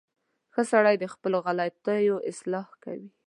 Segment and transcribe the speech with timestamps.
[0.53, 3.09] •ښه سړی د خپلو غلطیو اصلاح کوي.